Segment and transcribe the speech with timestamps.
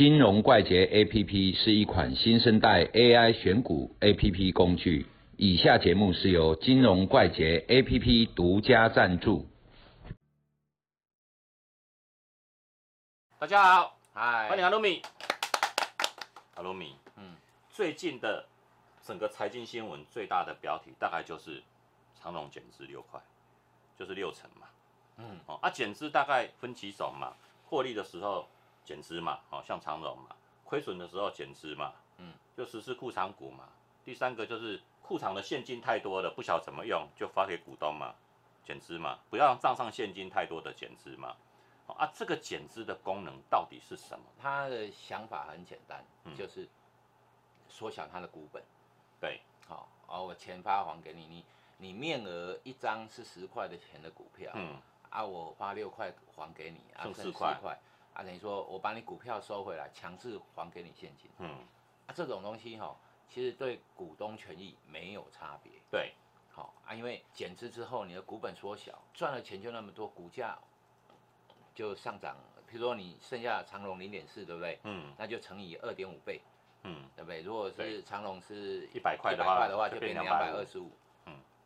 [0.00, 5.06] 金融怪杰 APP 是一款新生代 AI 选股 APP 工具。
[5.36, 9.46] 以下节目是由金融怪杰 APP 独家赞助。
[13.38, 15.02] 大家好，嗨，欢迎阿鲁米。
[16.54, 17.36] 阿鲁米，嗯，
[17.68, 18.46] 最近的
[19.02, 21.62] 整个财经新闻最大的标题大概就是
[22.18, 23.20] 长隆减资六块，
[23.98, 24.66] 就是六成嘛。
[25.18, 27.34] 嗯，哦，啊，减资大概分几种嘛？
[27.66, 28.48] 获利的时候
[28.84, 30.34] 减资嘛，哦，像长荣嘛；
[30.64, 33.68] 亏损的时候减资嘛，嗯，就实施库藏股嘛。
[34.04, 38.14] 第三个就是库藏的现金太多了，不晓得怎么用，就发给股东嘛，
[38.64, 41.36] 减资嘛，不要让账上现金太多的减资嘛。
[41.86, 44.24] 哦啊，这个减资的功能到底是什么？
[44.40, 46.68] 他的想法很简单，嗯就是
[47.68, 48.62] 缩小他的股本。
[49.20, 51.44] 对，好、哦，我钱发还给你，你
[51.78, 54.76] 你面额一张是十块的钱的股票，嗯，
[55.10, 57.78] 啊，我发六块还给你，剩四块块，
[58.14, 61.48] 啊，等于说我把你股票收回来，强制还给你现金，嗯，
[62.06, 62.96] 啊，这种东西哈、
[63.28, 66.12] 其实对股东权益没有差别，对，
[66.50, 70.58] 好、啊，因为减资之后，你的股本缩小，赚了钱就那么多，股价
[71.74, 72.36] 就上涨。
[72.66, 74.78] 比如说你剩下长隆零点四，对不对？
[74.84, 75.12] 嗯。
[75.18, 76.40] 那就乘以二点五倍，
[76.84, 77.42] 嗯，对不对？
[77.42, 80.92] 如果是长隆是一百块的100话的话，就变就变两百二十五，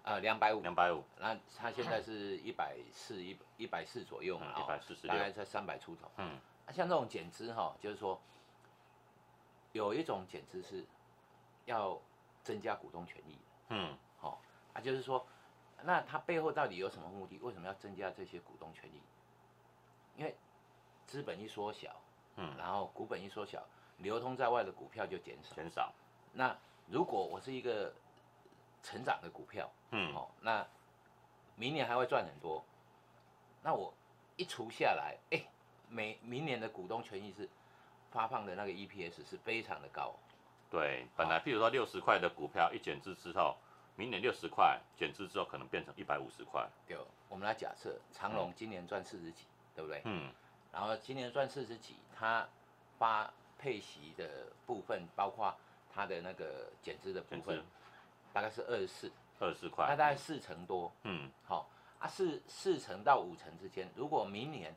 [0.04, 6.10] 嗯，啊，两百五，两百五，那它现在是一百四一一百四左右嘛，一百四十大概在三百出头。
[6.18, 8.20] 嗯，啊，像这种减资哈，就是说
[9.72, 10.84] 有一种减资是
[11.64, 12.00] 要
[12.42, 14.40] 增加股东权益的，嗯，好、
[14.72, 15.26] 啊，就是说，
[15.82, 17.38] 那它背后到底有什么目的？
[17.38, 19.00] 为什么要增加这些股东权益？
[20.16, 20.36] 因为
[21.06, 21.94] 资本一缩小，
[22.36, 23.66] 嗯然后股本一缩小，
[23.98, 25.54] 流通在外的股票就减少。
[25.56, 25.92] 减少，
[26.32, 27.92] 那如果我是一个
[28.84, 30.64] 成长的股票，嗯，哦，那
[31.56, 32.62] 明年还会赚很多，
[33.62, 33.92] 那我
[34.36, 35.42] 一除下来，哎、
[35.88, 37.48] 每明年的股东权益是
[38.12, 40.14] 发放的那个 EPS 是非常的高，
[40.70, 43.56] 对，本来譬如说六十块的股票一减资之后，
[43.96, 50.02] 明年六十块，减资之后可能变成一百五十块，对，我们来假设长隆今年赚四十几，对不对？
[50.04, 50.30] 嗯，
[50.70, 52.46] 然后今年赚四十几，它
[52.98, 55.54] 发配息的部分，包括
[55.92, 57.64] 它的那个减资的部分
[58.34, 61.30] 大概是二十四，二十四那块，大概四成多，嗯。
[61.44, 64.74] 好、啊，四四成到五成之间，如果明年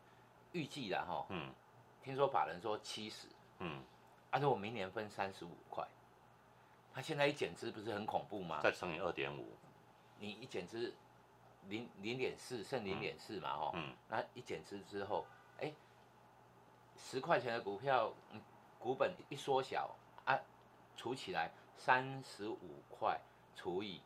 [0.52, 1.52] 预计了哈，嗯。
[2.04, 3.28] 听说法人说七十，
[3.60, 3.84] 嗯，
[4.30, 5.86] 啊，如果明年分三十五块，
[6.94, 8.62] 他现在一减资不是很恐怖吗？
[8.62, 9.58] 再乘以二点五，
[10.20, 10.94] 你一减资
[11.68, 13.94] 零零点四，剩零点四嘛，哈、嗯。
[14.08, 15.26] 那一减资之后，
[15.60, 15.74] 哎，
[16.96, 18.40] 十块钱的股票，嗯，
[18.80, 19.94] 股本一缩小
[20.26, 20.40] 啊，
[20.96, 23.20] 除起来三十五块
[23.58, 24.00] 除以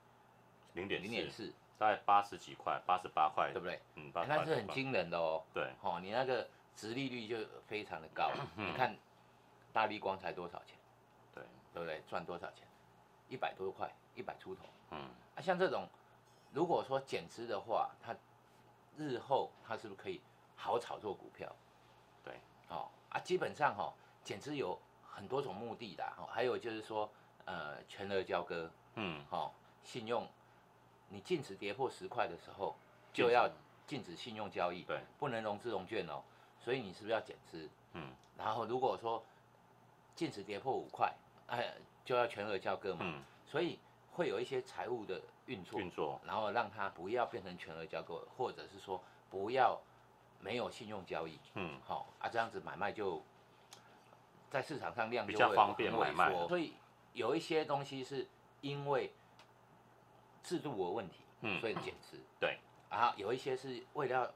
[0.74, 3.80] 零点零点四，大概八十几块，八十八块，对不对？
[3.96, 5.44] 嗯，那是很惊人的哦。
[5.54, 8.32] 对，哦，你那个殖利率就非常的高。
[8.56, 8.96] 你看
[9.74, 10.78] 大力光才多少钱，
[11.36, 12.02] 对，对不对？
[12.08, 12.66] 赚多少钱？
[13.28, 14.64] 一百多块，一百出头。
[14.92, 15.86] 嗯，啊，像这种，
[16.54, 18.16] 如果说减资的话，它
[18.98, 20.22] 日后它是不是可以
[20.56, 21.54] 好炒作股票？
[22.24, 22.40] 对，
[22.70, 27.10] 哦啊，基本上哈、哦，减资有很多种目的的哈、哦，还有就是说，
[27.46, 29.52] 呃，全额交割，嗯，哦，
[29.84, 30.28] 信用，
[31.10, 32.76] 你净值跌破十块的时候，
[33.14, 33.50] 就要
[33.88, 36.22] 禁止信用交易，对，不能融资融券哦，
[36.60, 37.70] 所以你是不是要减资？
[37.94, 38.14] 嗯。
[38.38, 39.24] 然后如果说
[40.16, 41.14] 净值跌破五块，
[41.48, 43.78] 哎，就要全额交割嘛，嗯，所以
[44.14, 49.80] 会有一些财务的运作，运作，然后让它不要变成全额交割，或者是说不要
[50.40, 51.80] 没有信用交易，嗯。
[51.86, 53.22] 好、啊，这样子买卖就
[54.50, 56.48] 在市场上量就会比较方便买卖。
[56.48, 56.74] 所以
[57.14, 58.28] 有一些东西是
[58.62, 59.12] 因为
[60.44, 61.60] 制度的问题，嗯。
[61.60, 62.58] 所以减资，对，
[62.90, 64.32] 啊，有一些是为了要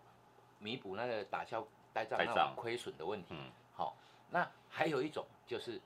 [0.60, 2.54] 弥补那个打消呆账。
[2.56, 3.52] 亏损的问题，嗯。
[3.74, 3.96] 好、
[4.30, 5.80] 那还有一种就是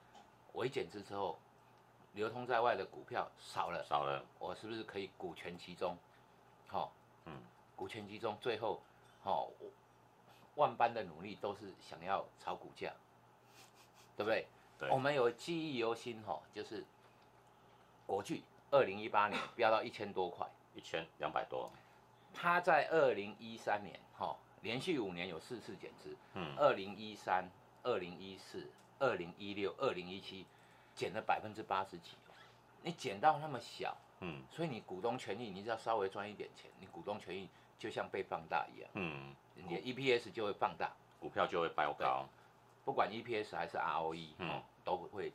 [0.54, 1.38] 我一减资之后，
[2.14, 5.98] 流通在外的股票少了，少了，我是不是可以股权集中？
[6.68, 6.92] 好、
[7.26, 7.34] 嗯，
[7.76, 8.82] 股权集中，最后，
[9.24, 9.72] 好、我
[10.56, 12.94] 万般的努力都是想要炒股价，
[14.16, 14.48] 对不对？
[14.78, 14.90] 对。
[14.90, 16.86] 我们有记忆犹新哈、就是
[18.10, 18.42] 国巨
[18.72, 21.72] 二零一八年飙到一千多块，一千两百多，
[22.34, 26.56] 它在二零一三年哈、连续五年有四次减资，嗯。
[26.58, 27.48] 二零一三、
[27.84, 28.68] 二零一四、
[28.98, 30.44] 二零一六、二零一七，
[30.96, 32.14] 减了百分之八十几。
[32.28, 32.34] 哦。
[32.82, 34.42] 你减到那么小，嗯。
[34.50, 37.48] 所以你股东权益，你只要稍微赚一点钱，你股东权益
[37.78, 42.28] 就像被放大一样，嗯，你的 EPS 就会放大，股票就会飙高，
[42.84, 44.50] 不管 EPS 还是 ROE，嗯。
[44.50, 45.32] 哦，都会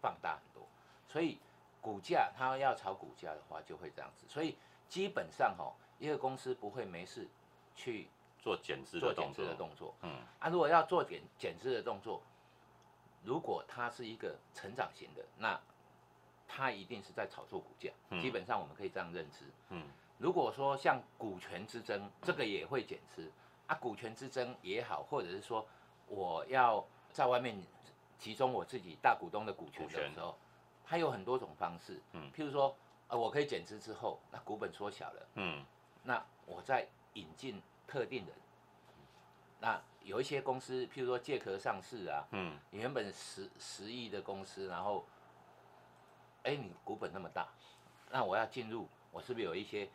[0.00, 0.66] 放大很多。
[1.06, 1.38] 所以
[1.80, 4.26] 股价它要炒股价的话，就会这样子。
[4.28, 4.56] 所以
[4.88, 7.26] 基本上哈、一个公司不会没事
[7.74, 9.94] 去做减资做减资的动作。
[10.02, 12.22] 嗯啊，如果要做减减资的动作，
[13.24, 15.60] 如果它是一个成长型的，那
[16.48, 19.44] 它一定是在炒作股价，嗯基本上我们可以这样认知。
[19.68, 19.86] 嗯
[20.18, 23.30] 如果说像股权之争，这个也会减资
[23.66, 25.66] 啊，股权之争也好，或者是说
[26.08, 27.58] 我要在外面
[28.18, 30.36] 集中我自己大股东的股权的时候，
[30.90, 32.00] 它有很多种方式。
[32.14, 32.76] 嗯譬如说，
[33.06, 35.64] 呃，我可以减资之后，那股本缩小了，嗯
[36.02, 38.34] 那我再引进特定人。
[39.60, 45.06] 那有一些公司，譬如说借壳上市啊，嗯你原本十十亿的公司，然后，
[46.42, 47.46] 哎，你股本那么大，
[48.10, 49.88] 那我要进入，我是不是有一些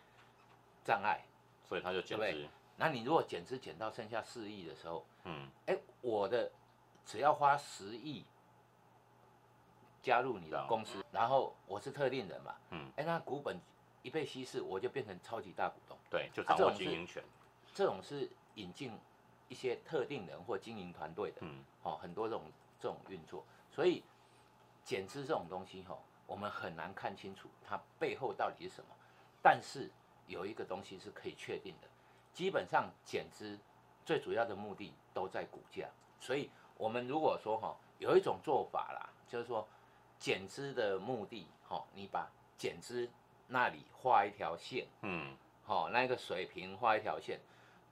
[0.85, 1.19] 障碍？
[1.67, 2.47] 所以他就减资。
[2.77, 6.49] 那你如果减资减到剩下四亿的时候，嗯哎，我的
[7.05, 8.23] 只要花十亿
[10.05, 13.59] 加入你的公司，然后我是特定人嘛，嗯，哎，那股本
[14.03, 15.97] 一被稀释，我就变成超级大股东。
[16.11, 17.23] 对，就掌握经营权。
[17.73, 18.95] 这种是引进
[19.47, 22.43] 一些特定人或经营团队的，嗯哦，很多这种
[22.79, 24.03] 这种运作，所以
[24.83, 25.97] 减资这种东西哈、
[26.27, 28.95] 我们很难看清楚它背后到底是什么。
[29.41, 29.89] 但是
[30.27, 31.87] 有一个东西是可以确定的，
[32.31, 33.57] 基本上减资
[34.05, 39.67] 最主要的目的都在股价，所以我们如果说哈、有一种做法啦，就是说
[40.19, 43.09] 减资的目的，哈、你把减资
[43.47, 47.39] 那里画一条线，嗯好、那个水平画一条线，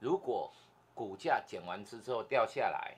[0.00, 0.50] 如果
[0.94, 2.96] 股价减完资之后掉下来，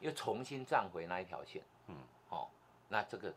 [0.00, 1.96] 又重新站回那一条线，嗯，
[2.28, 2.50] 好、
[2.88, 3.32] 那这个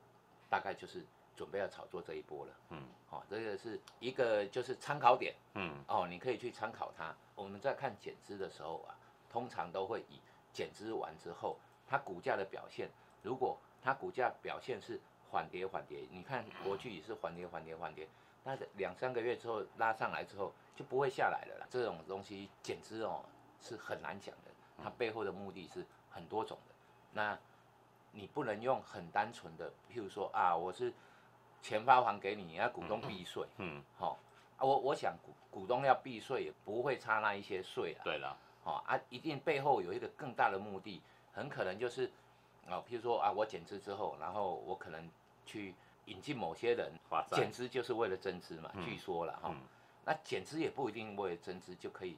[0.49, 7.15] 大概就是准备要炒作这一波了，嗯好、这个是一个就是参考点嗯哦，你可以去参考它。
[7.35, 8.97] 我们在看减资的时候啊，
[9.29, 10.19] 通常都会以
[10.51, 11.57] 减资完之后
[11.87, 12.89] 它股价的表现，
[13.21, 14.99] 如果它股价表现是
[15.29, 18.07] 缓跌缓跌，你看国巨也是缓跌缓跌缓跌，
[18.43, 21.67] 那两三个月之后拉上来之后就不会下来了啦。
[21.69, 23.23] 这种东西减资哦
[23.61, 24.49] 是很难讲的，
[24.81, 26.73] 它背后的目的是很多种的。
[27.13, 27.37] 那
[28.11, 30.91] 你不能用很单纯的，譬如说啊，我是
[31.61, 34.17] 钱发还给你，你要股东避税，嗯，好、
[34.57, 41.03] 啊，我我想股股东要避税也不会差那一些税啊，对了，哦啊，一定背后有一个更大的目的，
[41.33, 42.11] 很可能就是，
[42.69, 45.09] 啊，譬如说啊，我减资之后，然后我可能
[45.45, 45.73] 去
[46.05, 46.91] 引进某些人，
[47.31, 49.61] 减资就是为了增资嘛，嗯据说了哈、嗯
[50.07, 52.15] 那减资也不一定为了增资就可以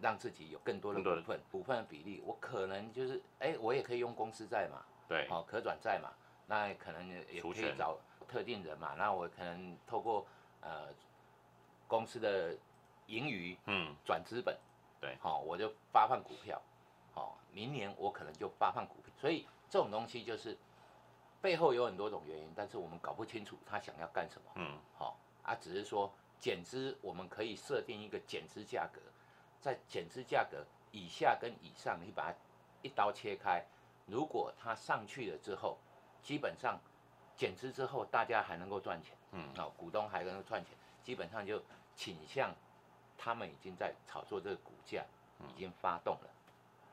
[0.00, 6.10] 让自己有更多的股份，股份的比例，我可能就是，哎，我也可以用公司债嘛，对，哦，可转债嘛，
[6.48, 10.26] 那可能也可以找特定人嘛，那我可能透过
[10.60, 10.88] 呃
[11.86, 12.56] 公司的
[13.06, 14.58] 盈余嗯转资本，
[15.00, 16.60] 对好、我就发放股票，
[17.12, 20.56] 好、明年我可能就发放股票，所以这种东西就是
[21.42, 24.78] 背后有很多种原因，但是我们搞不清楚他想要干什么，嗯。
[24.96, 29.00] 好、啊，只是说减资我们可以设定一个减资价格，
[29.60, 32.38] 在减资价格以下跟以上，你把它
[32.82, 33.66] 一刀切开，
[34.06, 35.76] 如果它上去了之后，
[36.22, 36.78] 基本上
[37.36, 39.44] 减资之后大家还能够赚钱，嗯。
[39.58, 40.72] 哦，股东还能够赚钱，
[41.02, 41.60] 基本上就
[41.96, 42.54] 倾向
[43.18, 45.04] 他们已经在炒作这个股价，
[45.48, 46.30] 已经发动了。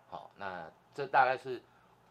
[0.10, 1.62] 好、那这大概是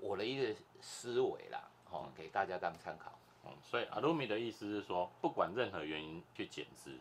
[0.00, 3.12] 我的一个思维啦，哦、给大家当参考。
[3.44, 6.93] 嗯，所以阿鲁米的意思是说，不管任何原因去减资，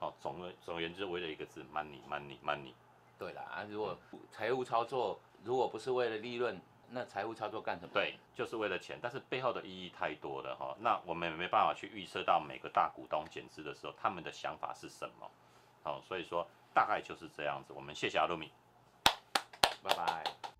[0.00, 2.72] 哦，总而总而言之，为了一个字，money money money。
[3.18, 3.96] 对啦，啊，如果
[4.32, 7.92] 财务操作如果不是为了利润，那财务操作干什么？
[7.94, 10.76] 对，就是为了钱，但是背后的意义太多了哈。
[10.80, 15.30] 那我们也没办法去预测到每个大股东减资的时候，他们的想法是什么。
[15.84, 17.72] 好，所以说大概就是这样子。
[17.72, 18.50] 我们谢谢阿鲁米。
[19.82, 20.53] 拜拜。